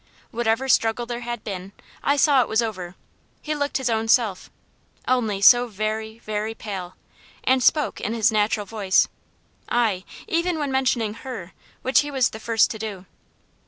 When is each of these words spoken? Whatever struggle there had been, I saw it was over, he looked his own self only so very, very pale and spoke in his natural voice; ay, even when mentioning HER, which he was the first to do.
Whatever 0.31 0.67
struggle 0.67 1.05
there 1.05 1.19
had 1.19 1.43
been, 1.43 1.73
I 2.01 2.15
saw 2.17 2.41
it 2.41 2.47
was 2.47 2.63
over, 2.63 2.95
he 3.39 3.53
looked 3.53 3.77
his 3.77 3.87
own 3.87 4.07
self 4.07 4.49
only 5.07 5.41
so 5.41 5.67
very, 5.67 6.17
very 6.25 6.55
pale 6.55 6.95
and 7.43 7.61
spoke 7.61 8.01
in 8.01 8.15
his 8.15 8.31
natural 8.31 8.65
voice; 8.65 9.07
ay, 9.69 10.03
even 10.27 10.57
when 10.57 10.71
mentioning 10.71 11.13
HER, 11.13 11.51
which 11.83 11.99
he 11.99 12.09
was 12.09 12.31
the 12.31 12.39
first 12.39 12.71
to 12.71 12.79
do. 12.79 13.05